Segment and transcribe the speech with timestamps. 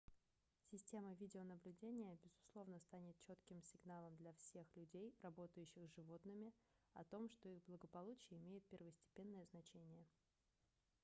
[0.71, 6.51] система видеонаблюдения безусловно станет четким сигналом для всех людей работающих с животными
[6.95, 10.07] о том что их благополучие имеет первостепенное значение